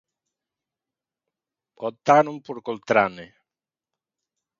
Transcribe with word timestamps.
Optaron 1.89 2.35
por 2.45 2.57
Coltrane. 2.67 3.25